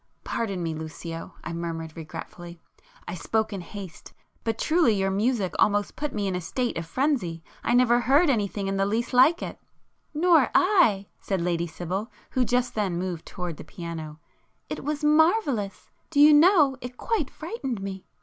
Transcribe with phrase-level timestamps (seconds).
[0.23, 6.11] "Pardon me, Lucio!" I murmured regretfully—"I spoke in haste; but truly your music almost put
[6.11, 9.59] me in a state of frenzy,—I never heard anything in the least like it——"
[10.11, 15.91] "Nor I,"—said Lady Sibyl, who just then moved towards the piano—"It was marvellous!
[16.09, 18.07] Do you know, it quite frightened me?"